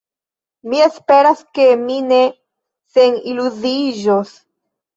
Mi 0.71 0.79
esperas, 0.85 1.43
ke 1.59 1.67
mi 1.83 1.99
ne 2.09 2.19
seniluziiĝos. 2.97 4.37